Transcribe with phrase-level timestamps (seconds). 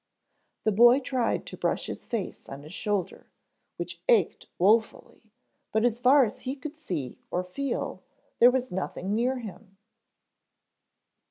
[0.63, 3.27] The boy tried to brush his face on his shoulder,
[3.77, 5.31] which ached woefully
[5.71, 8.01] but as far as he could see or feel
[8.39, 9.77] there was nothing near him.